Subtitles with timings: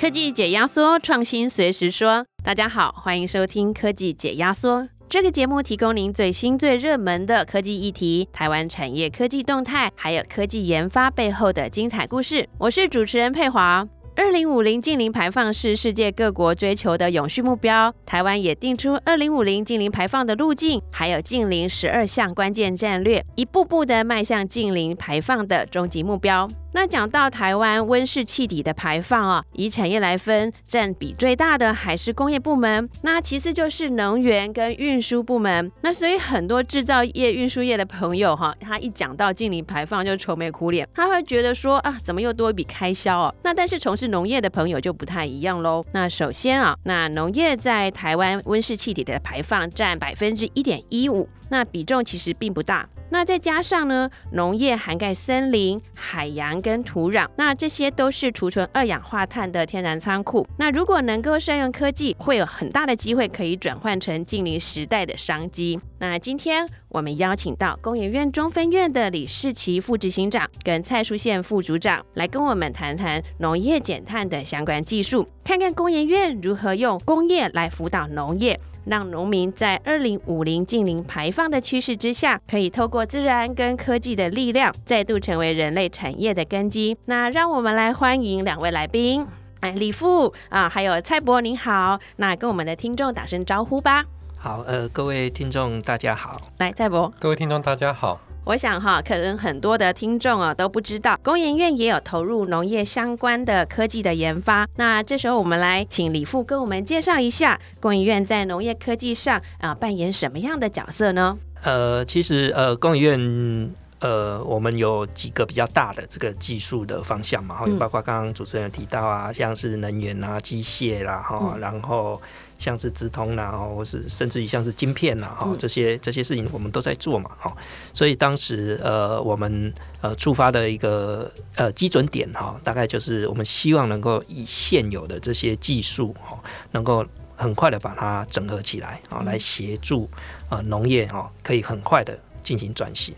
[0.00, 2.24] 科技解压缩，创新随时说。
[2.44, 4.88] 大家好，欢迎收听科技解压缩。
[5.08, 12.48] 这个节目提供您最新最热门的科技议题、台湾产业科技动态，还有科技研发背后的精彩故事。
[12.58, 13.84] 我是主持人佩华。
[14.14, 26.48] 二零五零近零排放是世界各国追求的永续目标，台湾也定出二零五零近零排放的路径，还有近零十二项关键战略，一步步的迈向近零排放的终极目标。
[26.72, 35.70] 那讲到台湾温室气体的排放啊，以产业来分，占比最大的还是工业部门，那其次就是能源跟运输部门。
[35.80, 43.34] 那所以很多制造业、运输业的朋友哈，他一讲到净零排放就愁眉苦脸，他会觉得说啊，怎么又多一笔开销哦？
[43.42, 45.82] 那但是从事农业的朋友就不太一样喽。
[45.92, 52.88] 那首先啊，那农业在台湾温室气体的排放占百分之一点一五，那比重其实并不大。
[53.10, 60.46] 那再加上呢，农业涵盖森林、海洋跟土壤，那这些都是储存二氧化碳的天然仓库。
[60.58, 65.80] 那如果能够善用科技，会有很大的机会可以转换成近邻时代的商机。
[66.00, 78.58] 那今天我们邀请到工研院中分院的李世奇副执行长跟蔡淑宪副组长来跟我们谈谈农业减碳的相关技术，看看工研院如何用工业来辅导农业。
[78.88, 86.96] 让农民在二零五零近零排放的趋势之下，可以透过自然跟科技的力量，再度成为人类产业的根基。
[87.04, 89.26] 那让我们来欢迎两位来宾，
[89.60, 91.98] 哎，李富啊，还有蔡博，您好。
[92.16, 94.04] 那跟我们的听众打声招呼吧。
[94.36, 96.38] 好，呃，各位听众大家好。
[96.58, 97.12] 来，蔡博。
[97.18, 98.20] 各位听众大家好。
[98.48, 104.66] 我想哈，可能很多的听众啊都不知道，工研院也有投入农业相关的科技的研发。
[104.76, 111.36] 那这时候我们来请李副跟我们介绍一下，工研院在农业科技上啊扮演什么样的角色呢？
[111.62, 122.20] 呃，其实呃，工研院呃，我们有几个比较大的这个技术的方向嘛，哈，包括刚刚主持人提到啊，像是能源啊、机械啦，哈，然后。
[122.58, 127.56] 像是直通啦，或是甚至于像是晶片啦，哈，这些这些事情我们都在做嘛，哈，
[127.94, 136.36] 所以当时呃，我们呃触发的一个呃基准点哈，大概就是我们希望能够以现有的这些技术哈，
[136.72, 137.06] 能够
[137.36, 140.10] 很快的把它整合起来啊，来协助
[140.48, 143.14] 啊农业哈，可以很快的进行转型。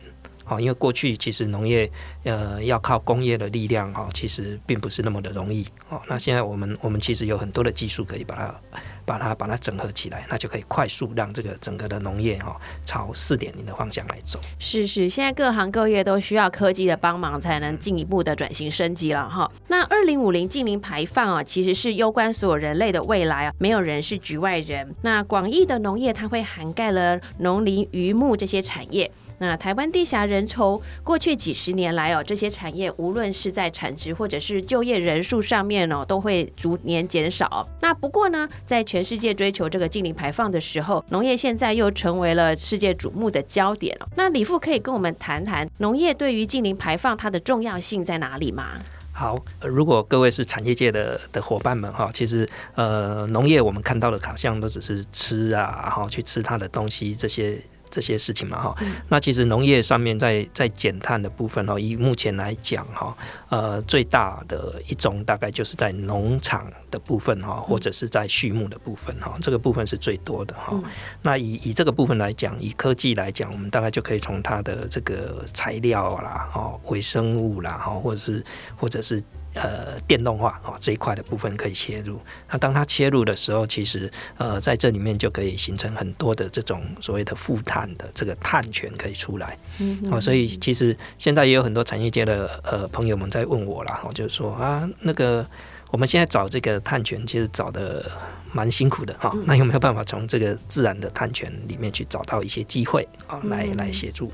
[0.50, 1.88] 哦，因为过去其实农业
[2.24, 6.02] 呃要靠工业的力量哈，其实并不是那么的容易哦。
[6.08, 8.60] 那现在我们我们其实有很多的技术可以把它
[9.04, 14.40] 把它把它整合起来，那就可以快速让这个整个的农业哈朝四点零的方向来走。
[14.58, 19.48] 是是，现在各行各业都需要科技的帮忙，才能进一步的转型升级了哈。
[19.68, 24.92] 那二零五零净零排放啊，其实是攸关所有人类的未来啊，没有人是局外人。
[25.02, 29.08] 那广义的农业它会涵盖了农林渔牧这些产业。
[29.40, 37.66] 那台湾地下人稠，过去几十年来哦，这些产业无论是在产值或者是就业人数上面哦，都会逐年减少。
[37.80, 44.06] 那不过呢，在全世界追求这个净零排放的时候，农业现在又成为了世界瞩目的焦点了。
[44.14, 48.72] 那李富可以跟我们谈谈农业对于净零排放它的重要性在哪里吗？
[49.10, 57.58] 好，如果各位是产业界的的伙伴们哈，其实呃，农业我们看到的好像都只是吃啊，哈，去吃它的东西这些。
[57.90, 58.76] 这些事情嘛，哈，
[59.08, 63.16] 那其实农业上面在在减碳的部分哈，以目前来讲哈，
[63.48, 70.80] 呃，最大的一种大概就是在农场的部分哈，或者是在畜牧的部分哈，这个部分是最多的哈。
[71.22, 78.44] 那以以这个部分来讲，以科技来讲，我们大概就可以从它的这个材料啦，哦，微生物啦，哈，或者是
[78.76, 79.22] 或者是。
[79.54, 82.20] 呃，电动化哦这一块的部分可以切入。
[82.48, 89.58] 那当它切入的时候，其实呃在这里面就可以形成很多的这种所谓的负碳的这个碳权可以出来。
[89.78, 95.44] 嗯，哦，所以其实现在也有很多产业界的呃朋友们在问我啦，哦，就是说啊，那个
[95.90, 98.08] 我们现在找这个碳权，其实找的
[98.52, 99.36] 蛮辛苦的哈。
[99.46, 104.32] 那有没有办法从这个自然的碳权里面去找到一些机会啊，来来协助？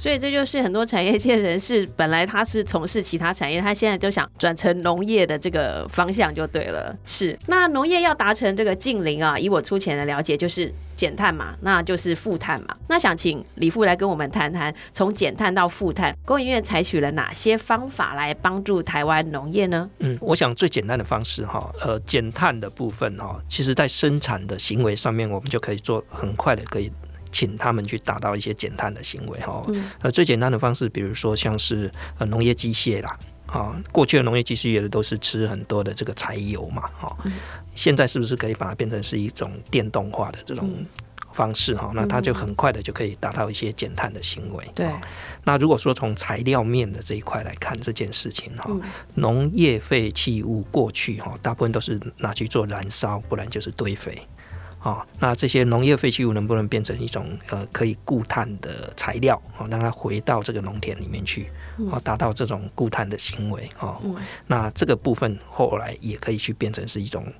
[0.00, 6.96] 所以这就是很多产业界人士本来他是从事其他产业，他现在就想转成农业的这个方向就对了。
[7.04, 12.74] 是，那农业要达成这个近零啊，以我粗浅的了解，就是减碳嘛，那就是负碳嘛。
[12.88, 19.90] 那想请李富来跟我们谈谈，从减碳到负碳，工研院采取了哪些方法来帮助台湾农业呢？
[19.98, 26.90] 嗯，我想最简单的方式哈，呃，减碳的部分哈，其实在生产的行为上面，我们就可以做很快的可以。
[27.30, 29.64] 请他们去达到一些减碳的行为哈，
[30.00, 37.16] 呃，最简单的方式，比如说像是呃农业机械啦，啊，过去的农业机械的都是吃很多的这个柴油嘛，哈，
[37.74, 40.84] 现在是不是可以把它变成是一种电动化的这种
[41.32, 44.64] 方式哈，那它就很快的就可以达到一些减碳的行为。
[44.74, 44.88] 对。
[45.44, 48.68] 那如果说从材料面的这一块来看这件事情哈，
[49.14, 54.20] 农业废弃物过去哈，大部分都是拿去做燃烧，不然就是堆肥。
[54.82, 59.40] 好，那这些农业废弃物能不能变成一种呃可以固碳的材料？
[59.58, 61.50] 哦，让它回到这个农田里面去，
[61.92, 64.00] 哦，达到这种固碳的行为哦。
[64.46, 67.30] 那这个部分后来也可以去变成是一种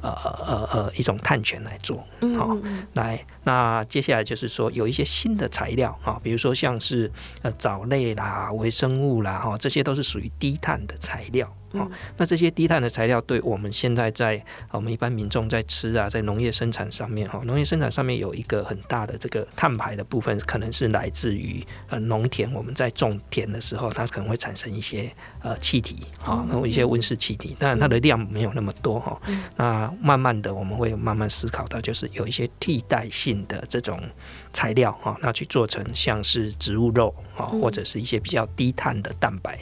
[0.00, 2.02] 呃呃呃一种碳权来做。
[2.34, 2.56] 好，
[2.94, 11.54] 来，那接下来就是说有一些新的材料啊，比如说像是呃藻类啦、微生物啦，哈，这些都是属于低碳的材料。
[11.72, 29.20] 哦，那这些低碳的材料，对我们现在在我们一般民众在吃啊，在农业生产上面，哈，农业生产上面有一个很大的这个碳排的部分，可能是来自于呃农田，我们在种田的时候，它可能会产生一些呃气体，哈，然后一些温室气体，当然它的量没有那么多，哈。
[29.56, 34.00] 那慢慢的，我们会慢慢思考到，就是有一些替代性的这种
[34.52, 39.58] 材料，哈，那去做成像是植物肉，啊，或者是一些比较低碳的蛋白。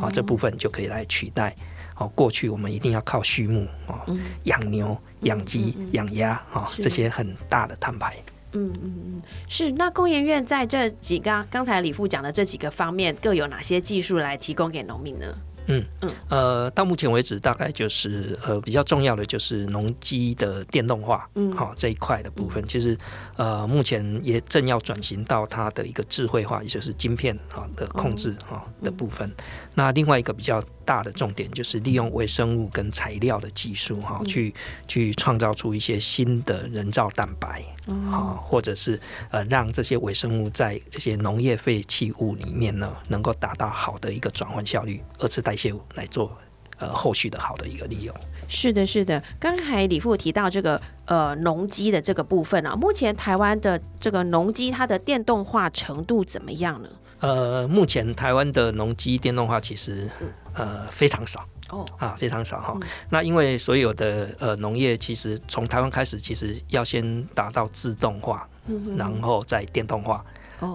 [0.00, 1.54] 啊，这部分就可以来取代。
[1.98, 3.98] 哦，过去我们一定要靠畜牧哦，
[4.44, 8.14] 养牛、养鸡、养鸭啊，这些很大的碳排。
[8.52, 9.70] 嗯嗯嗯，是。
[9.72, 15.26] 那工研院在这几个刚才李副讲的这几个方面，各有哪些技术来提供给农民呢？
[15.66, 15.84] 嗯。
[16.02, 22.96] 嗯，呃，到目前为止，大概就是呃比较重要的就是农机的电动化，嗯，好这一块的部分，其实
[23.36, 29.30] 呃目前也正要转型到它的一个智慧化，也就是晶片啊的控制啊的部分。
[29.74, 34.54] 那另外一个比较大的重点就是利用微生物跟材料的技术哈，去
[34.88, 37.62] 去创造出一些新的人造蛋白。
[37.86, 38.98] 啊，或者是
[39.30, 46.36] 呃，让这些微生物在这些农业废弃物里面呢，能够达到好的一个转换效率，二次代谢物来做
[46.78, 48.12] 呃后续的好的一个利用。
[48.48, 49.22] 是的，是的。
[49.38, 56.88] 刚才李富提到这个呃农机的这个部分啊，目前台湾的这个农机它的电动化程度怎么样呢？
[57.20, 60.10] 呃，目前台湾的农机电动化其实
[60.56, 61.46] 呃非常少。
[61.70, 62.78] 哦啊，非常少哈。
[63.10, 68.48] 那因为所有的呃农业，其实从台湾开始，其实要先达到自动化，
[68.96, 70.24] 然后再电动化，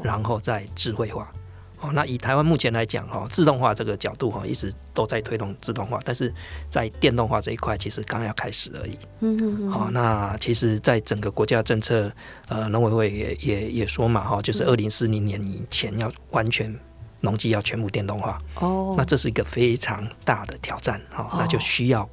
[0.04, 1.32] 然后再智慧化。
[1.80, 6.32] 哦，那以台湾目前来讲哈，自动化这个角度哈，一直都在推动自动化，但是
[6.70, 9.00] 在电动化这一块，其实刚要开始而已。
[9.22, 9.72] 嗯嗯嗯。
[9.72, 12.12] 好，那其实，在整个国家政策，
[12.50, 16.78] 呃，农委会也也也说嘛哈，就是二零四零年以前要完全。
[17.22, 22.08] 农机要全部电动化，哦，那这是一个非常大的挑战，哈，那就需要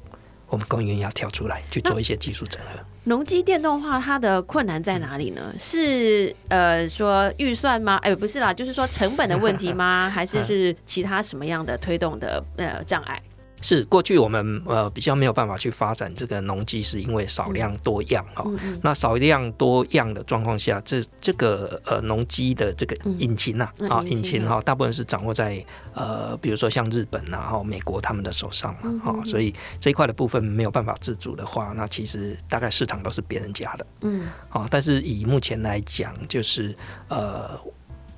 [0.47, 2.79] 我们工业园要跳出来去做一些技术整合。
[3.05, 5.53] 农机电动化它的困难在哪里呢？
[5.57, 7.97] 是呃说预算吗？
[8.03, 10.09] 哎，不是啦，就是说成本的问题吗？
[10.13, 13.19] 还是是其他什么样的推动的呃障碍？
[13.61, 18.45] 是过去我们呃比较没有办法去发展这个农机，是因为少量多样哈。
[18.81, 25.63] 那少量多样的状况下，这这个呃农机的这个引擎呐啊引擎哈，大部分是掌握在
[25.93, 33.87] 呃比如说像日本然后美国他们的手上嘛哈，所以这一块的部分没有办法自主的话，那其实大概市场都是别人家的。
[34.01, 36.75] 嗯，好，但是以目前来讲，就是
[37.07, 37.59] 呃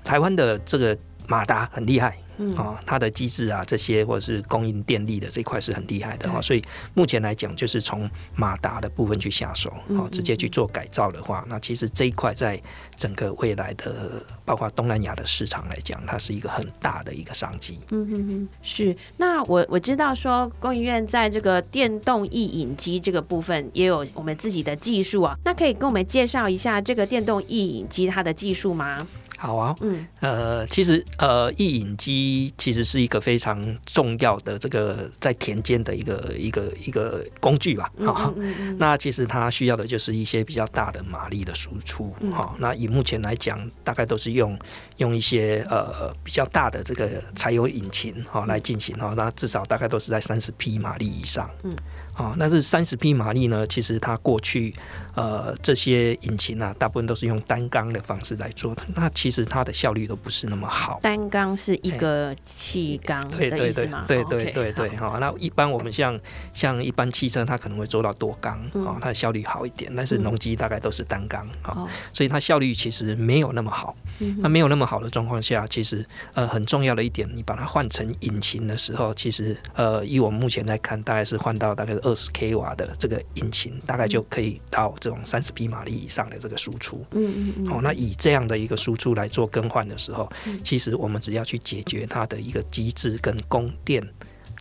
[0.03, 0.97] 台湾的这个
[1.31, 2.17] 马达很厉害。
[2.57, 6.63] 啊，它的机制啊，这些或者是供应电力的这一块是很厉害的哈，所以
[6.95, 12.59] 目前来讲，就是从马达的部分去下手，好，直接去做改造的话，那其实这一块在
[12.95, 17.79] 整个未来的包括东南亚的市场来讲，它是一个很大的一个商机。
[17.91, 18.95] 嗯嗯嗯，是。
[19.17, 29.05] 那我我知道说，工研院在这个电动易影机这个部分也有我们自己的技术啊，那可以跟我们介绍一下这个电动易影机它的技术吗？
[29.41, 38.31] 好啊，嗯，呃，其实呃，易饮机其实是一个非常重要的这个在田间的一个一个一个工具吧，哈，
[38.77, 44.55] 那其实它需要的就是一些比较大的马力的输出，哈，那以目前来讲，大概都是用
[44.97, 51.75] 用一些呃比较大的这个柴油引擎哈来进行哈，那至少大概都是在三十匹马力以上，嗯。
[52.13, 53.65] 啊，那是三十匹马力呢？
[53.67, 54.73] 其实它过去
[55.15, 58.83] 呃这些引擎啊，大部分都是用单缸的方式来做的。
[58.93, 60.99] 那其实它的效率都不是那么好。
[61.01, 64.03] 单缸是一个气缸的意思吗？
[64.07, 65.19] 对对对对，好。
[65.19, 66.19] 那一般我们像
[66.53, 69.89] 像一般汽车，它可能会做到多缸，哦，它的效率好一点。
[69.95, 73.95] 但是农机大概都是单缸，啊，所以它效率其实没有那么好。
[74.39, 81.95] 那没有那么好的状况下，其实呃很重要的一点，你把它换成引擎的时候，其实呃以我们目前来看，大概是换到大概。
[82.01, 87.05] 二十 k 瓦的这个引擎，大概就可以到这种三十匹马力以上的这个输出。
[87.11, 87.71] 嗯嗯嗯。
[87.71, 90.29] 哦，那以这样的一个输出来做更换的时候，
[90.63, 94.05] 其实我们只要去解决它的一个机制跟供电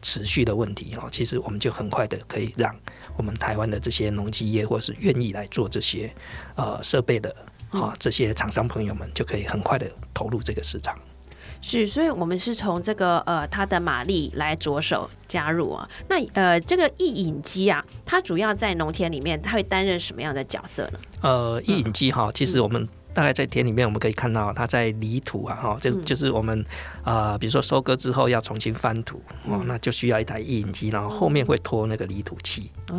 [0.02, 2.74] 持续的问题哦，其实我们就很快的可以让
[3.16, 6.10] 我们台湾的这些农机业或是愿意来做这些
[6.54, 7.34] 呃设备的
[7.70, 10.98] 啊，这些厂商朋友们就可以很快的投入这个市场。
[11.62, 15.88] 是，所以我们是从这个呃它的马力来着手加入啊。
[16.08, 20.98] 那呃这个异影机啊，它主要在农田里面，它会担任什么样的角色呢？
[21.20, 26.64] 呃，异影机哈，其实我们大概在田里面，我们可以看到它在犁土啊，哈，就就是我们
[27.04, 32.96] 啊，比如说收割之后要重新翻土哦，那就需要一台异引机，然后后面会拖那个犁土器啊，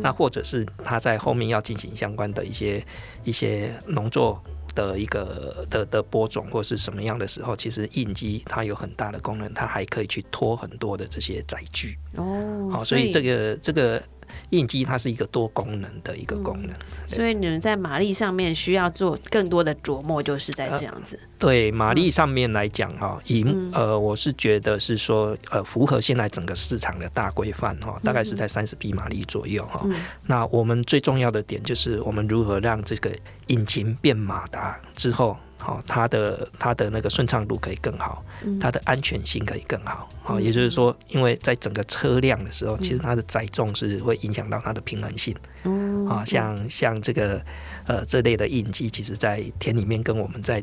[0.00, 2.84] 那或者是它在后面要进行相关的一些
[3.24, 4.40] 一些农作。
[4.74, 12.68] 的一个的的播种或是什么样的时候，其实印机它有很大的功能，它还可以去拖很多的这些载具哦。
[12.70, 14.02] 好，所以这个这个。
[14.50, 16.70] 印机它是一个多功能的一个功能，
[17.06, 21.18] 所以你们在马力上面需要做更多的琢磨，就是在这样子。
[21.38, 29.86] 对马力上面来讲哈，以呃，我是觉得是说呃，符合现在整个市场的大规范哈，大概是在三十匹马力左右哈。
[30.26, 33.10] 那我们最重要的点就是我们如何让这个
[33.48, 35.36] 引擎变马达之后。
[35.64, 38.22] 好，它的它的那个顺畅度可以更好，
[38.60, 40.06] 它的安全性可以更好。
[40.22, 45.34] 好，也就是说，因为在整个车辆的时候，其实它的载重是会影响到它的平衡性。
[45.62, 47.42] 嗯，啊，像像这个
[47.86, 50.62] 呃这类的印记，其实在田里面跟我们在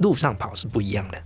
[0.00, 1.22] 路上跑是不一样的。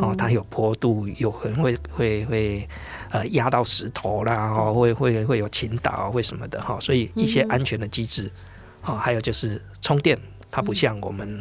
[0.00, 2.68] 哦，它有坡度，有可能会会会
[3.10, 6.80] 呃压到石头啦，哦，会会会有倾倒，会什么的哈。
[6.80, 8.30] 所以一些安全的机制，
[8.80, 10.18] 啊，还有就是充电，
[10.50, 11.38] 它不像我们。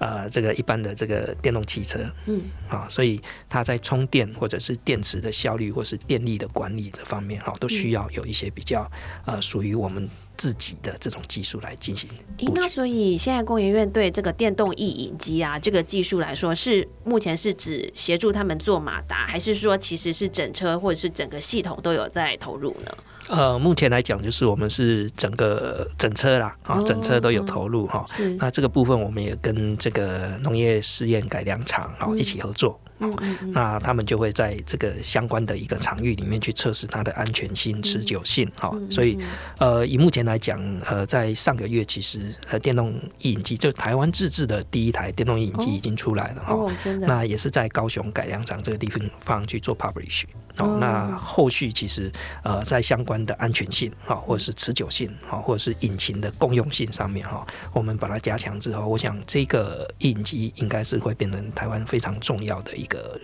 [0.00, 8.90] 呃，这个一般的这个电动汽车，嗯，啊，所以它在充电或者是电池的效率或是电力的管理这方面，哈，都需要有一些比较
[9.26, 10.08] 呃属于我们
[10.40, 12.08] 自己的这种技术来进行。
[12.54, 22.96] 那所以现在工研院对这个电动异影机啊这个技术来说，是目前是指协助他们做马达，还是说其实是整车或者是整个系统都有在投入呢？
[23.28, 28.06] 呃，目前来讲，就是我们是整个整车啦，啊，整车都有投入哈。
[28.38, 32.80] 那这个部分，我们也跟这个农业试验改良厂啊一起合作。
[33.00, 38.50] 嗯嗯那他们就会在这个相关的一个场域里面去测试它的安全性、持久性。
[38.56, 39.18] 哈，所以
[39.58, 46.56] 呃，以目前来讲，呃，在上个月其实呃，电动影机就台湾自制的第一台电动影机已经出来了哈。
[47.00, 50.24] 那也是在高雄改良厂这个地方去做 publish。
[50.58, 63.20] 哦，那后续其实呃，在相关的安全性哈，或者是持久性哈，或者是引擎的共用性上面哈，我们把它加强之后，我想这个引机应该是会变成台湾非常重要的一个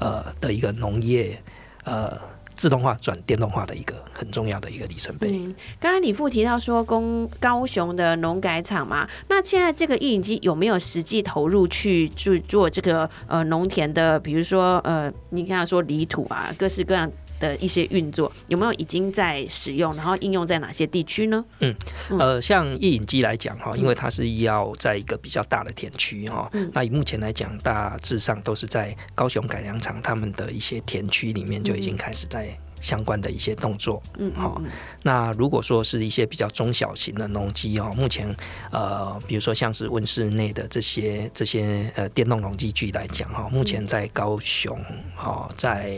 [0.00, 1.40] 呃的一个农业
[1.84, 2.33] 呃。
[2.56, 5.28] 自动化转电动化的一个很重要的一个里程碑。
[5.32, 17.10] 嗯，刚才李富提到说，公高雄的农改厂嘛，那现在这个印机有没有实际投入去做做这个呃农田的，比如说呃，你刚才说泥土啊，各式各样。
[17.40, 21.44] 的一些运作有没有已经在使用，然后应用在哪些地区呢？
[21.60, 21.74] 嗯，
[22.18, 32.58] 呃，像意影机来讲哈，因为它是要在一个比较大的田区哈，那以目前来讲，大致上都是在高雄改良场他们的一些田区里面就已经开始在。
[32.84, 34.60] 相关的一些动作，嗯，好。
[35.02, 38.28] 那如果说是一些比较中小型的农机哦，目前
[38.70, 44.78] 呃，比如说像是温室内的这些这些呃电动农机具来讲哈，目前在高雄、
[45.18, 45.88] 哦在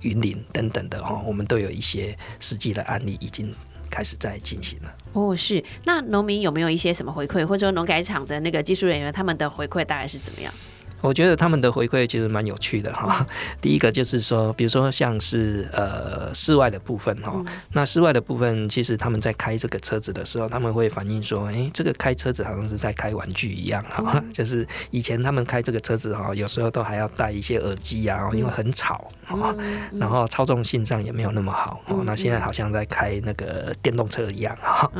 [0.00, 3.54] 云林等等的哈，我们都有一些实际的案例已经
[3.88, 4.92] 开始在进行了。
[5.12, 5.62] 哦，是。
[5.84, 10.52] 那农民有没有一些什么回馈，或者说农改厂的那个技术人员他们的回馈大概是怎么样？
[11.02, 13.26] 我觉得他们的回馈其实蛮有趣的哈。
[13.60, 24.22] 第一个就是说，比如说像是呃室外的部分哈，那室外的部分其实他们在开这个车子的时候，他们会反映说，哎，这个开车子好像是在开玩具一样哈。
[24.32, 29.54] 就是以前他们开这个车子哈，有时候都还要戴一些耳机啊，因为很吵啊，
[29.98, 32.02] 然后操纵性上也没有那么好哦。
[32.06, 34.90] 那现在好像在开那个电动车一样哈。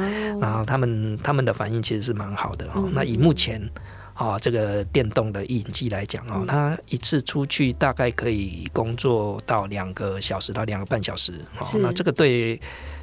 [0.40, 2.82] 然后他们他们的反应其实是蛮好的哈。
[2.92, 3.62] 那以目前。
[4.14, 11.32] 啊，这个电动的影机来讲啊，它一次出去大概可以工作到两个小时到两个半小时。
[11.58, 12.60] 哦，那这个对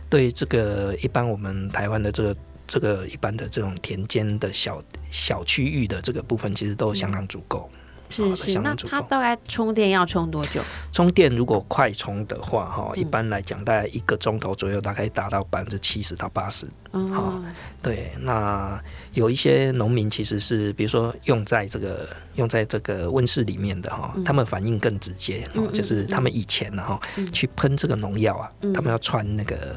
[0.10, 2.36] 对这个一般我们台湾的这个
[2.68, 7.70] 这个一般的这种田间的小小区域的这个部分，其实都相当足够。
[8.10, 10.62] 是是，那它大概充电要充多久？
[10.92, 16.68] 充电如果快充的话，哈，一般来讲大概一个钟头左右，大概达到百分之七十到八十。
[16.92, 17.42] 哦，
[17.84, 18.82] 对，那
[19.13, 27.00] 有一些农民其实是，比如说用在这个用在这个温室里面的哈，他们反应更直接，就是他们以前呢哈
[27.32, 29.75] 去喷这个农药啊，他们要穿那个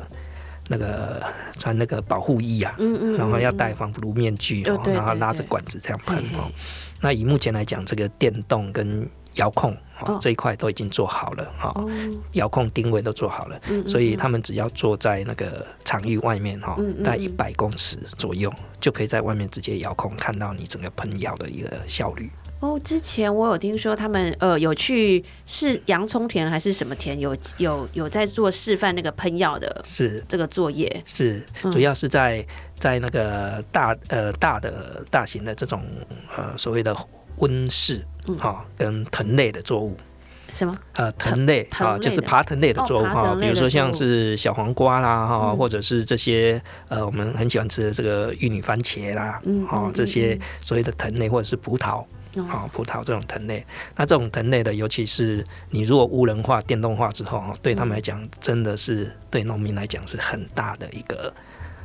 [0.68, 1.22] 那个
[1.58, 6.50] 穿那个保护衣啊，嗯嗯然后要戴防毒面具，然后拉着管子这样喷哦。
[7.02, 11.90] 那以目前来讲，这个电动跟遥控哦，这一块都已经做好了哈，哦，
[12.32, 22.30] 遥控定位都做好了，嗯所以他们只要坐在那个场域外面哈大概嗯一百公尺左右，就可以在外面直接遥控看到你整个喷药的一个效率。
[22.62, 31.02] 哦，之前我有听说他们呃有去是洋葱田还是什么田，有有有在做示范那个喷药的是这个作业。
[31.04, 32.46] 是，嗯主要是在
[32.78, 35.82] 在那个大呃大的大型的这种
[36.36, 36.96] 呃所谓的
[37.38, 39.96] 温室嗯哈、跟藤类的作物。
[40.52, 40.78] 什么？
[40.92, 52.04] 呃，藤类啊，就是爬藤类的哦作物哈，比如说像是小黄瓜啦哈，嗯或者是这些呃我们很喜欢吃的这个玉女番茄啦，嗯嗯，哦这些所谓的藤类或者是葡萄，
[52.34, 52.44] 哦。
[52.48, 53.64] 啊，葡萄这种藤类，
[53.96, 61.32] 那这种藤类的，尤其是你如果无人化、电动化之后，哈，对他们来讲，真的是对农民来讲是很大的一个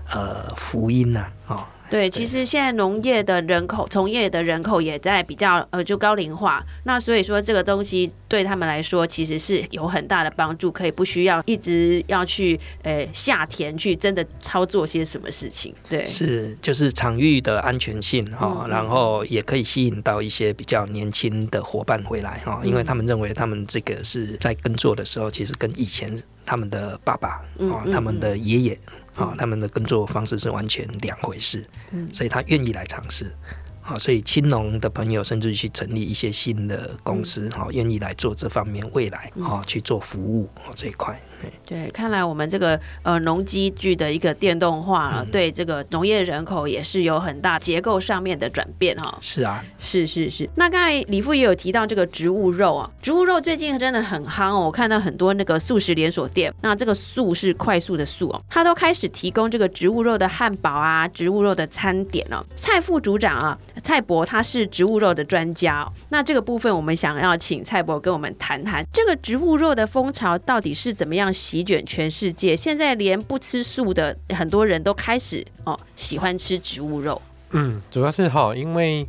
[0.10, 15.74] 呃福音呐、啊，对，其实现在农业的人口、从业的人口也在比较呃就高龄化，那所以说这个东西对他们来说其实是有很大的帮助，可以不需要一直要去呃下田去真的操作些什么事情。
[15.90, 28.78] 对，是就是场域的安全性哈、嗯然后也可以吸引到一些比较年轻的伙伴回来哈、因为他们认为他们这个是在耕作的时候，其实跟以前他们的爸爸啊、嗯嗯他们的爷爷
[29.18, 33.34] 啊、嗯他们的耕作方式是完全两回事，嗯所以他愿意来尝试。
[33.82, 41.18] 啊，所以青农的朋友甚至去成立一些新的公司，哈、愿意来做这方面未来啊、去做服务哦这一块。
[41.42, 41.52] 嘿。
[41.66, 62.44] 对，看来我们这个呃农机具的一个电动化了，对这个农业人口也是有很大结构上面的转变哈、是啊，是是是，那刚才李富也有提到这个植物肉啊，植物肉最近真的很夯哦，我看到很多那个素食连锁店，那这个素是快速的素哦，它都开始提供这个植物肉的汉堡啊，植物肉的餐点哦。
[62.56, 72.56] 蔡副组长啊，蔡博他是植物肉的专家、哦，那这个部分我们想要请蔡博跟我们谈谈，这个植物肉的风潮到底是怎么样席卷全世界？
[72.56, 77.22] 现在连不吃素的很多人都开始哦喜欢吃植物肉。
[77.52, 79.08] 嗯，主要是哈，因为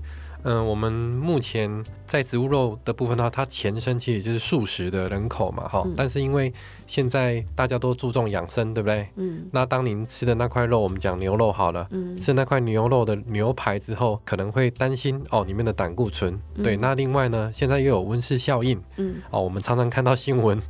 [0.49, 6.53] 嗯、呃我们目前在植物肉的部分的话，它前身其实就是素食的人口嘛，哈、嗯但是因为
[6.87, 9.07] 现在大家都注重养生，对不对？
[9.16, 11.87] 嗯那当您吃的那块肉，我们讲牛肉好了。
[11.90, 16.38] 嗯吃那块牛肉的牛排之后，可能会担心哦，里面的胆固醇。
[16.62, 20.61] 对，嗯那另外呢，现在又有温室效应嗯哦，我们常常看到新闻，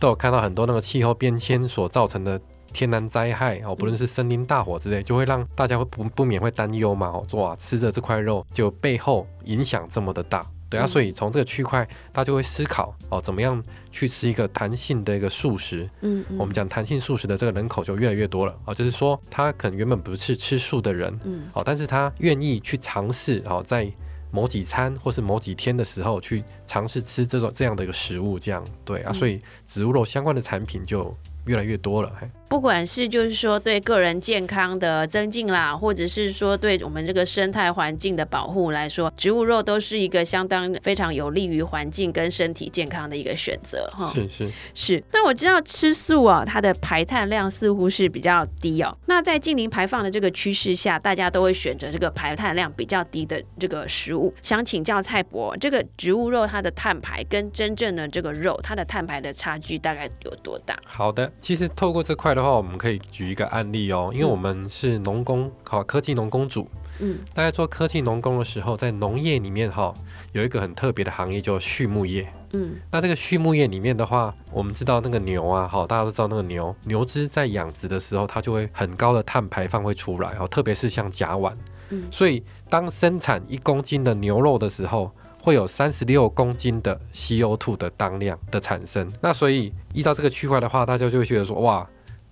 [0.00, 2.40] 都有看到很多那个气候变迁所造成的
[2.72, 10.46] 天然灾害哦，不论是森林大火之类，就会让大家会不不免会担忧嘛，哦，说哇，吃着这块肉就背后影响这么的大。
[10.70, 10.88] 对啊，嗯。
[10.88, 16.36] 所以从这个区块，大家就会思考哦，怎么样去吃一个弹性的一个素食，嗯，嗯。
[16.38, 21.48] 我们讲弹性素食的这个人口就越来越多了哦，就是说他可能原本不是吃素的人嗯。
[21.54, 23.90] 哦，但是他愿意去尝试哦，在
[24.30, 29.14] 某几餐或是某几天的时候去尝试吃这种这样的一个食物，这样对啊，嗯。
[29.14, 32.12] 所以植物肉相关的产品就越来越多了。
[32.20, 44.06] 嘿不管是就是说对个人健康的增进啦，或者是说对我们这个生态环境的保护来说，植物肉都是一个相当非常有利于环境跟身体健康的一个选择哈。
[44.06, 48.96] 是是，是，那我知道吃素啊，它的排碳量似乎是比较低哦。
[49.06, 54.32] 那在近零排放的这个趋势下，大家都会选择这个排碳量比较低的这个食物。
[54.40, 60.74] 想请教蔡博，这个植物肉它的碳排跟真正的这个肉，它的碳排的差距大概有多大？
[60.86, 61.30] 好的。
[61.38, 66.68] 其实透过这块的话，我们可以举一个案例哦，因为我们是农工，好科技农工组。
[67.00, 69.94] 嗯大家做科技农工的时候，在农业里面哈，
[70.32, 72.32] 有一个很特别的行业叫畜牧业。
[72.52, 81.52] 嗯那这个畜牧业里面的话，我们知道那个牛啊，哈，大家都知道那个牛，牛只在养殖的时候，它就会很高的碳排放会出来哦，特别是像甲烷。
[81.90, 89.08] 嗯所以当生产一公斤的牛肉的时候，会有三十六公斤的 CO2 的当量的产生。
[89.22, 91.88] 那所以依照这个区块的话，大家就会觉得说，哇，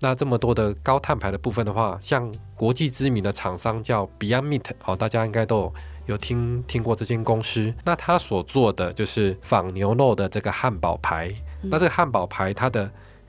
[0.07, 5.75] 那这么多的高碳排的部分的话，像国际知名的厂商叫 Beyond Meat 哦，大家应该都有
[6.07, 11.29] 有听听过这间公司，那它所做的就是仿牛肉的这个汉堡排。
[11.63, 12.85] 那这个汉堡排它的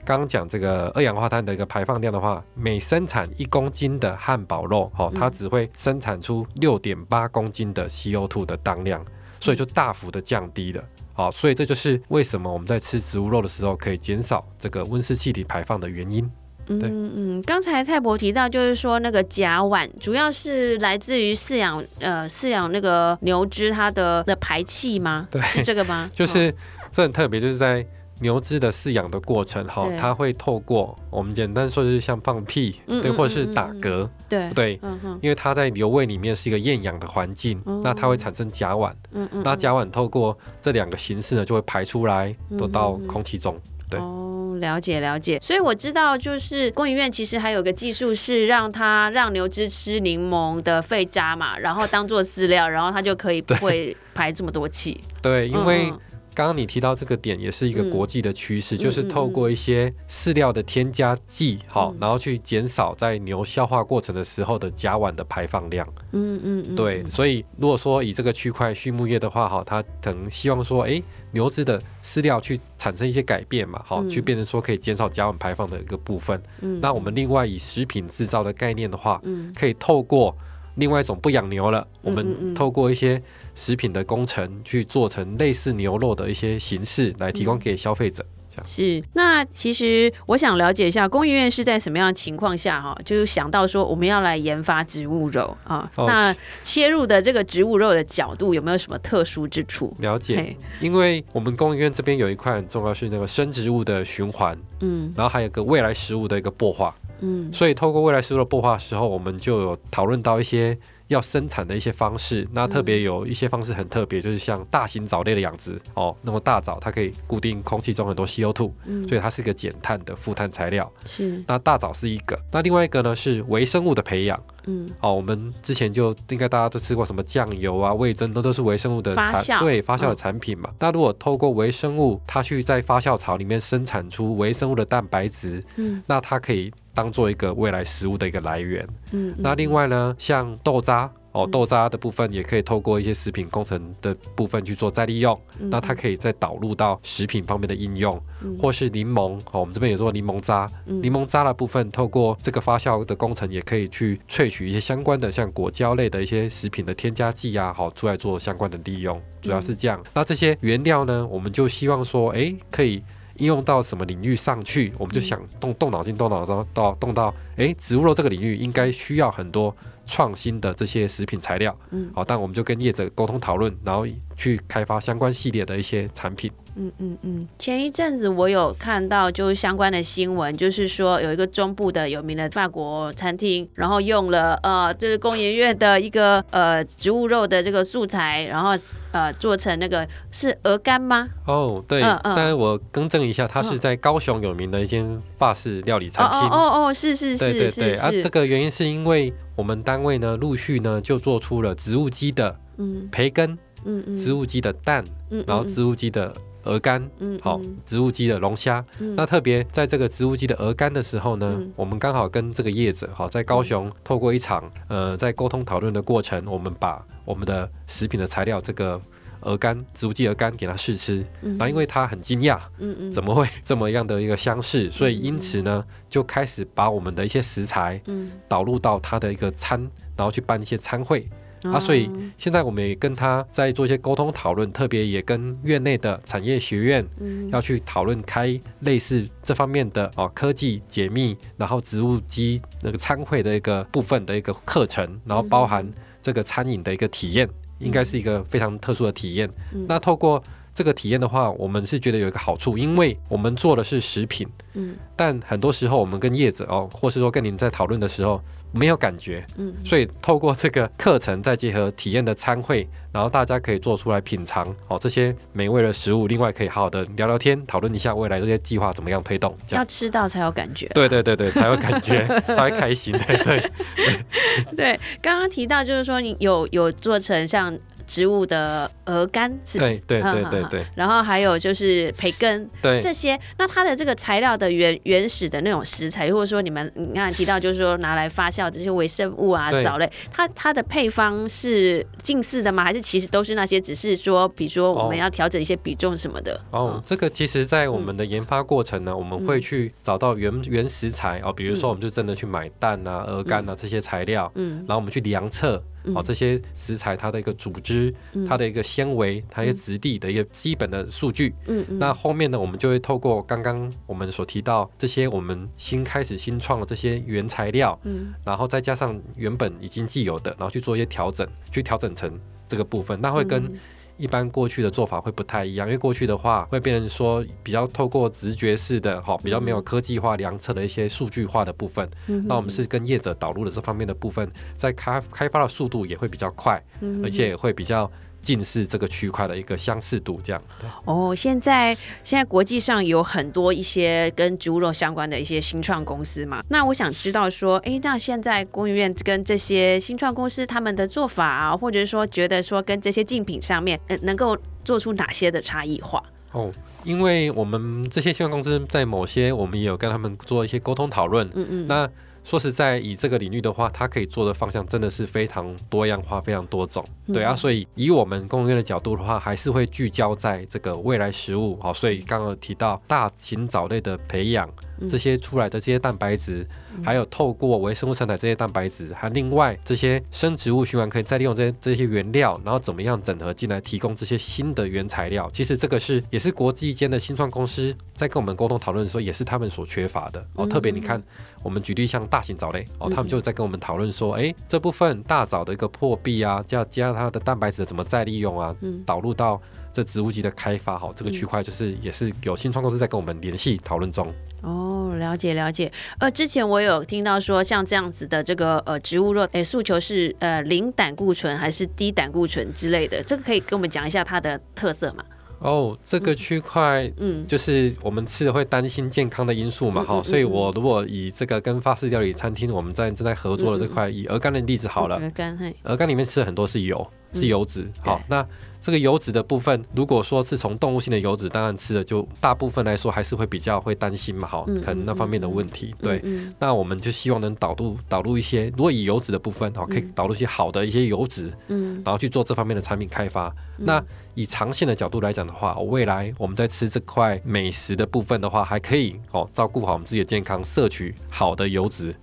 [0.05, 9.03] 刚刚讲这个二氧化碳的一个排放量的话，每生产一公斤的汉堡肉，哦，它只会生产出六点八公斤的 CO2 的当量，
[9.39, 10.83] 所以就大幅的降低了。
[11.13, 16.29] 好，所以这就是为什么我们在吃植物肉的时候可以减少这个温室气体排放的原因。
[16.67, 16.89] 对。
[16.89, 25.27] 嗯嗯，刚才蔡博提到，就是说那个甲烷主要是来自于饲养呃饲养那个牛只它的的排气吗？
[25.32, 25.41] 对。
[25.41, 26.10] 是这个吗？
[26.13, 26.53] 就是
[26.91, 27.86] 这很特别，就是在
[28.19, 34.80] 牛只的饲养的过程哈对，它会透过我们简单说就是像放屁，对，或者是打嗝，对，对。
[34.82, 37.80] 嗯，因为它在牛胃里面是一个厌氧的环境，哦。
[37.84, 43.56] 那它会产生甲烷，嗯嗯，那甲烷透过这两个形式呢，就会排出来，都到空气中。
[43.88, 43.99] 对。
[43.99, 44.26] 哦，
[44.60, 55.00] 了解了解，所以我知道，就是工研院其实还有个技术是让它让牛只吃柠檬的废渣嘛，然后当做饲料，然后它就可以不会排这么多气。
[55.22, 56.00] 对，因为嗯
[56.38, 57.89] 刚刚你提到这个点，也是一个嗯。
[57.89, 61.97] 国际的趋势，嗯就是透过一些饲料的添加剂，好、嗯。
[62.00, 65.88] 然后去减少在牛消化过程的时候的甲烷的排放量。
[66.12, 74.08] 嗯嗯嗯，对，所以如果说以这个区块畜牧业的话，哈，它可能希望说，哎，牛只的饲料去产生一些改变嘛，好、嗯。
[74.08, 76.39] 去变成说可以减少甲烷排放的一个部分。
[76.62, 76.80] 嗯。
[76.80, 79.52] 那我们另外以食品制造的概念的话，嗯。
[79.58, 80.38] 可以透过
[80.77, 83.21] 另外一种不养牛了，我们透过一些
[83.53, 88.25] 食品的工程去做成类似牛肉的一些形式来提供给消费者。
[88.49, 95.91] 这样是，那其实我想了解一下，工研院是在什么样的情况下哈，就是想到说我们要来研发植物肉啊？
[95.95, 99.93] 哦那切入的这个植物肉的角度有没有什么特殊之处？
[99.99, 106.95] 了解，因为我们工研院这边有一块很重要是那个生植物的循环，嗯然后还有个未来食物的一个擘画。
[107.21, 110.77] 嗯所以透过未来食物的擘画的时候，我们就有讨论到一些
[111.08, 112.47] 要生产的一些方式。
[112.51, 120.91] 那特别有一些方式很特别，就是像大型藻类的养殖哦，那么大藻它可以固定空气中很多 CO2，嗯，所以它是一个减碳的负碳材料。
[121.06, 124.39] 是，那大藻是一个，那另外一个呢是微生物的培养。
[124.67, 130.69] 嗯哦，我们之前就应该大家都吃过什么酱油啊、味增，那都是微生物的产对发酵的嗯产品嘛。
[130.80, 138.88] 那如果透过微生物，它去在发酵槽里面生产出微生物的蛋白质，嗯那它可以当做一个未来食物的一个来源。
[139.12, 141.10] 嗯，那另外呢，像豆渣。
[141.38, 160.04] 哦，嗯豆渣的部分也可以透过一些食品工程的部分去做再利用，嗯那它可以再导入到食品方面的应用，嗯或是柠檬哦，我们这边也做柠檬渣，嗯柠檬渣的部分，透过这个发酵的工程，也可以去萃取一些相关的像果胶类的一些食品的添加剂啊，好出来做相关的利用，主要是这样。
[160.13, 163.04] 那这些原料呢，我们就希望说，哎，可以。
[163.38, 176.52] 应用到什么领域上去，我们就想动动脑筋，动脑筋到动到，哎，植物肉这个领域应该需要很多创新的这些食品材料，嗯好，但我们就跟业者沟通讨论，然后去开发相关系列的一些产品。
[176.80, 188.78] 嗯嗯嗯，前一阵子我有看到就是相关的新闻，就是说有一个中部的有名的法国餐厅，然后用了呃，就是工研院的一个呃植物肉的这个素材，然后
[189.17, 191.27] 呃做成那个是鹅肝吗？
[191.45, 192.34] 哦，对，嗯嗯。
[192.36, 193.77] 但是我更正一下，它是嗯。
[193.77, 196.41] 在高雄有名的一间法式料理哦餐厅。
[196.41, 198.17] 哦哦哦，是是对对对啊，是。
[198.17, 203.08] 是，这个原因是因为我们单位呢陆续呢就做出了植物鸡的嗯。
[203.12, 203.51] 培根、
[203.86, 206.32] 嗯嗯，植物鸡的蛋，嗯，然后植物鸡的
[206.67, 208.84] 鹅肝，嗯好，植物基的龙虾。
[208.99, 209.15] 嗯。
[209.15, 211.73] 那特别在这个植物基的鹅肝的时候呢，嗯。
[211.75, 219.01] 我们刚好跟这个业者好在高雄透过一场呃在沟通讨论的过程，我们把我们的食品的材料这个
[219.41, 221.58] 鹅肝植物基鹅肝给他试吃，嗯。
[221.58, 223.12] 那因为他很惊讶，嗯嗯。
[223.12, 228.32] 怎么会这么样的一个相似，所以因此呢就开始把我们的一些食材嗯。
[228.47, 229.80] 导入到他的一个餐，
[230.15, 231.27] 然后去办一些餐会。
[231.71, 231.97] 啊，所哦。
[231.97, 237.49] 以现在我们也跟他在做一些沟通讨论，特别也跟院内的产业学院嗯。
[237.51, 245.88] 要去讨论开类似这方面的哦科技解密，然后植物基那个参会的一个部分的一个课程，然后包含
[246.21, 247.47] 这个餐饮的一个体验，
[247.80, 249.49] 应该是一个非常特殊的体验。
[249.73, 249.86] 嗯。
[249.88, 250.43] 那透过
[250.77, 258.39] 这个体验的话，我们是觉得有一个好处，因为我们做的是食品，嗯但很多时候我们跟叶子哦，或是说跟您在讨论的时候
[258.71, 269.83] 没有感觉，嗯所以透过这个课程，再结合体验的餐会，然后大家可以做出来品尝哦这些美味的食物，另外可以好好的聊聊天，讨论一下未来这些计划怎么样推动，这要。
[269.83, 270.85] 吃到才有感觉。
[270.89, 273.17] 对对对对，才有感觉，才会开心。
[273.25, 273.71] 对对
[274.77, 277.75] 对，刚刚提到就是说你有有做成像
[278.08, 279.52] 植物的鹅肝？
[279.72, 280.86] 对对对对对。
[280.96, 283.00] 然后还有就是培根对。
[283.00, 292.84] 这些，那它的这个材料的原原始的那种食材，或者说你们你刚才提到就是说拿来发酵这些微生物啊、藻类，它它的配方是近似的吗？
[292.84, 296.60] 还是其实都是那些，只是说比如说我们哦要调整一些比重什么的？
[296.72, 304.78] 哦，这个其实，在我们的研发过程呢，我们会去找到原原食材哦，比如说我们就真的去买蛋啊、鹅肝啊这些材料，嗯。
[304.88, 305.84] 然后我们去量测
[306.15, 308.13] 哦这些食材它的一个组织、
[308.47, 311.53] 它的一个纤维、它一个质地的一个基本的数据。
[311.67, 311.99] 嗯嗯。
[311.99, 318.33] 那后面呢，我们就会透过刚刚我们所提到这些我们新开始新创的这些原材料，嗯。
[318.45, 323.71] 然后再加上原本已经既有的，然后去做一些调整，去调整成这个部分，那会跟
[324.17, 332.10] 一般过去的做法会不太一样，因为过去的话会变成说比较透过直觉式的，哈，比较没有科技化量测的一些数据化的部分。
[332.45, 336.84] 那我们是跟业者导入的这方面的部分，在开开发的速度也会比较快，
[337.23, 338.12] 而且也会比较。
[338.47, 340.63] 近似这个区块的一个相似度，这样。
[341.03, 346.63] 哦，现在现在国际上有很多一些跟植物肉相关的一些新创公司嘛。
[346.69, 356.23] 那我想知道说，哎，那现在工研院跟这些新创公司他们的做法啊，或者是说觉得说跟这些竞品上面，呃，能够做出哪些的差异化？
[356.53, 356.71] 哦，
[357.03, 361.45] 因为我们这些新创公司在某些我们也有跟他们做一些沟通讨论。
[361.53, 361.88] 嗯嗯。
[361.88, 362.10] 那
[362.49, 367.03] 说实在，以这个领域的话，它可以做的方向真的是非常多样化、非常多种。
[367.33, 371.77] 对啊，所以以我们供应链的角度的话，还是会聚焦在这个未来食物。
[371.81, 374.69] 好，所以刚刚提到大禽藻类的培养。
[375.07, 376.65] 这些出来的这些蛋白质，
[377.03, 385.49] 还有透过微生物生产这些蛋白质，还另外这些生植物循环可以再利用这些这些原料，然后怎么样整合进来，提供这些新的原材料。
[385.51, 390.65] 其实这个是也是国际间的新创公司在跟我们沟通讨论的时候，也是他们所缺乏的哦。
[390.65, 391.21] 特别你看，
[391.63, 399.62] 我们举例像大型藻类哦，他们就在跟我们讨论说，哎，这部分大藻的一个破壁啊，加加它的蛋白质怎么再利用啊，导入到
[399.97, 404.31] 这植物基的开发，好，这个区块就是也是有新创公司在跟我们联系讨论中。
[404.62, 405.91] 哦，了解了解。
[406.19, 415.25] 呃，之前我有听到说，像这样子的这个呃植物肉，诶，诉求是呃零胆固醇还是低胆固醇之类的，这个可以跟我们讲一下它的特色吗？
[415.57, 428.45] 哦，这个区块，嗯，就是我们吃的会担心健康的因素嘛，哈，所以我如果以这个跟法式料理餐厅我们在正在合作的这块以鹅肝的例子好了，鹅肝，鹅肝里面吃的很多是油，是油脂，好，那。
[428.88, 435.93] 这个油脂的部分，如果说是从动物性的油脂，当然吃的就大部分来说还是会比较会担心嘛，哈，可能那方面的问题。
[436.00, 436.23] 对，
[436.58, 443.54] 那我们就希望能导入导入一些，如果以油脂的部分，哈，可以导入一些好的一些油脂，嗯，然后去做这方面的产品开发。
[443.76, 444.02] 那
[444.36, 452.15] 以长线的角度来讲的话，未来我们在吃这块美食的部分的话，还可以哦，照顾好我们自己的健康，摄取好的油脂。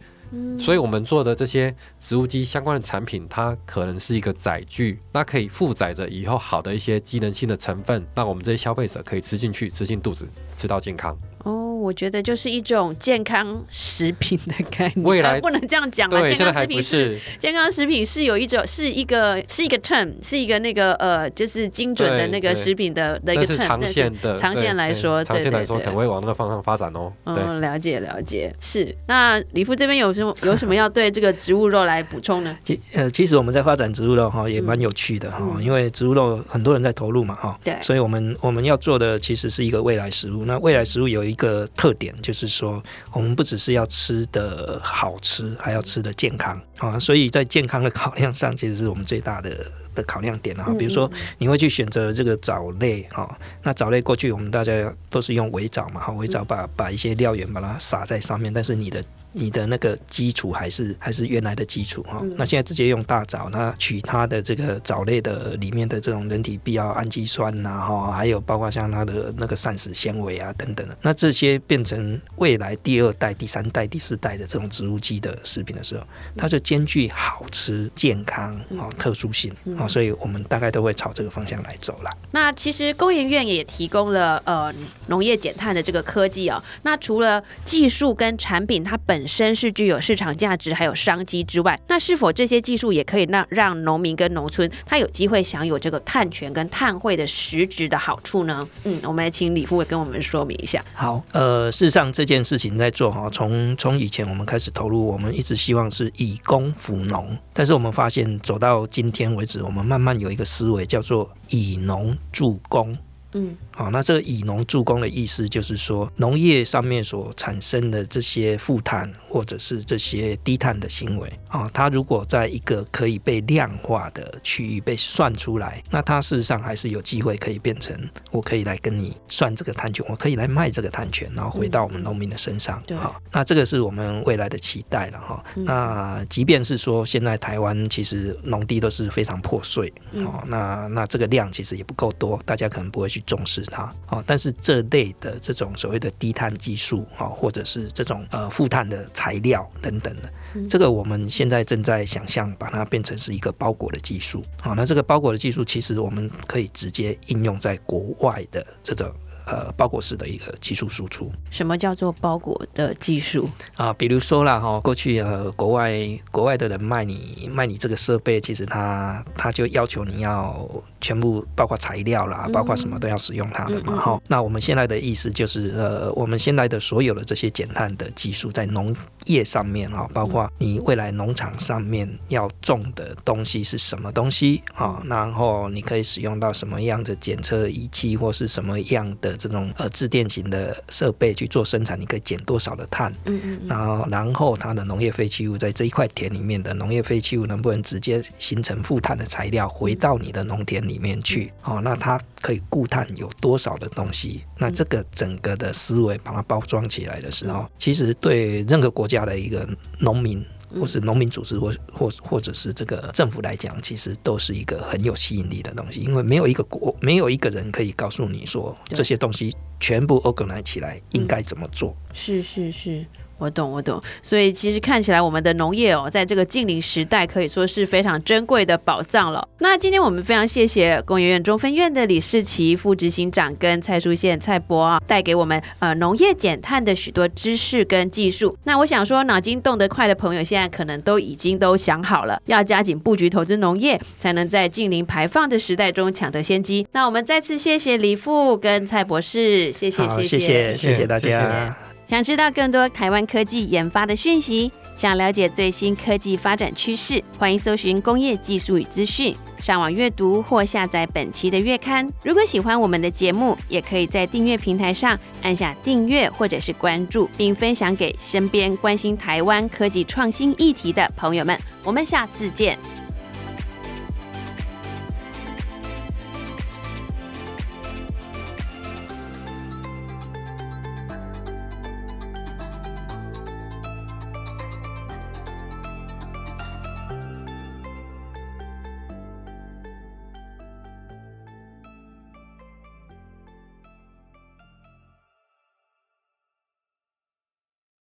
[0.59, 11.17] 所以，我们做的这些植物机相关的产品，它可能是一个载具，那可以负载着以后好的一些机能性的成分，那我们这些消费者可以吃进去，吃进肚子，吃到健康。
[11.45, 15.07] 哦，我觉得就是一种健康食品的概念。
[15.07, 23.67] 未来不能这样讲啊，健康食品是健康食品是有一种是一个是一个 term，是一个那个呃，就是精准的那个食品的的一个 term。
[23.67, 27.13] 长线的长线来说，长线来说可能会往那个方向发展哦。
[27.25, 28.51] 嗯，了解了解。
[28.61, 32.57] 是那李富这边有什么 有什么要对这个植物肉来补充呢？
[32.65, 37.59] 其呃，其实我们在发展植物肉哈也蛮有趣的哈，因为植物肉很多人在投入嘛哈。
[37.63, 37.77] 对。
[37.83, 40.45] 所以我们我们要做的其实是一个未来食物。
[40.45, 42.83] 那未来食物有一个特点就是说，
[43.13, 46.99] 我们不只是要吃的好吃，还要吃的健康啊！
[46.99, 50.73] 所以在健康的考量上， 其实是我们最大的的考量点啊。
[50.79, 59.05] 比如说，你会去选择这个藻类哈，那藻类过去我们大家都是用围藻嘛，哈，围藻把把一些料源把它撒在上面，但是你的。
[59.35, 76.05] 你的那个基础还是还是原来的基础哈，那现在直接用大枣，那取它的这个藻类的里面的这种人体必要氨基酸呐哈，还有包括像它的那个膳食纤维啊等等的，那这些变成未来第二代、第三代、第四代的这种植物基的食品的时候，
[76.37, 82.11] 它就兼具好吃、健康啊特殊性啊，所以我们大概都会朝这个方向来走了。
[82.31, 84.73] 那其实工研院也提供了呃
[85.09, 98.69] 农业减碳的这个科技啊，那除了技术跟产品它本本身是具有市场价值还有商机之外，那是否这些技术也可以让让农民跟农村他有机会享有这个碳权跟碳汇的实质的好处呢？
[98.83, 100.85] 嗯，我们来请李副委跟我们说明一下。
[100.93, 112.95] 好，呃，事实上这件事情在做哈，从从以前我们开始投入，我们一直希望是以工辅农，但是我们发现走到今天为止，我们慢慢有一个思维叫做以农助工。
[113.33, 113.57] 嗯。
[113.75, 127.99] 好，那这个以农助工的意思就是说，农业上面所产生的这些负碳或者是这些低碳的行为，啊，它如果在一个可以被量化的区域被算出来，那它事实上还是有机会可以变成，
[128.31, 132.81] 我可以来跟你算这个碳权，我可以来卖这个碳权，然后回到我们农民的身上。
[132.97, 135.45] 好，那这个是我们未来的期待了哈。
[135.57, 143.64] 那即便是说现在台湾其实农地都是非常破碎，哦，那那这个量其实也不够多，大家可能不会去重视。
[143.67, 150.31] 它哦，但是这类的这种所谓的低碳技术啊，或者是这种呃负碳的材料等等的，
[150.69, 154.43] 这个我们现在正在想象把它变成是一个包裹的技术。
[154.61, 159.13] 好，那这个包裹的技术其实我们可以直接应用在国外的这种。
[159.47, 161.31] 呃，包裹式的一个技术输出。
[161.51, 163.47] 什么叫做包裹的技术
[163.77, 163.93] 啊？
[163.93, 165.93] 比如说啦，哈，过去呃，国外
[166.31, 170.67] 国外的人卖你卖你这个设备，其实他他就要求你要
[171.05, 174.01] 全部包括材料啦，包括什么都要使用它的嘛。
[174.01, 185.03] 哈，那我们现在的意思就是，呃，我们现在的所有的这些减碳的技术，在农业上面哈，包括你未来农场上面要种的东西是什么东西啊？
[185.05, 193.13] 然后你可以使用到什么样的检测仪器，或是什么样的这种呃自电型的设备去做生产，你可以减多少的碳？
[193.27, 193.61] 嗯嗯。
[193.69, 201.53] 然后，然后它的农业废弃物在这一块田里面的农业废弃物能不能直接形成负碳的材料，回到你的农田里面去？
[201.63, 204.45] 哦，那它可以固碳有多少的东西？
[204.59, 210.45] 那这个整个的思维把它包装起来的时候，其实对任何国家的一个农民，
[210.81, 216.01] 或是农民组织，或或或者是这个政府来讲，其实都是一个很有吸引力的东西。
[216.01, 221.97] 因为没有一个国，没有一个人可以告诉你说这些东西全部 organize 起来应该怎么做。
[222.13, 223.05] 是是是。
[223.45, 224.03] 我懂，我懂。
[224.23, 229.47] 所以其实看起来，我们的农业哦，在这个近邻时代可以说是非常珍贵的宝藏了。
[229.59, 238.57] 那今天我们非常谢谢工业院中分院的李世奇副执行长跟蔡淑宪蔡博啊，带给我们呃农业减碳的许多知识跟技术。
[238.65, 246.87] 那我想说，脑筋动得快的朋友，现在可能都已经都想好了，要加紧布局投资农业，才能在近邻排放的时代中抢得先机。
[246.93, 251.94] 那我们再次谢谢李副跟蔡博士，谢谢，谢谢，谢谢大家。
[252.15, 262.09] 想知道更多台湾科技研发的讯息，想了解最新科技发展趋势，欢迎搜寻工业技术与资讯，上网阅读或下载本期的月刊。
[262.23, 271.59] 如果喜欢我们的节目，也可以在订阅平台上按下订阅或者是关注，并分享给身边关心台湾科技创新议题的朋友们。
[271.83, 272.79] 我们下次见。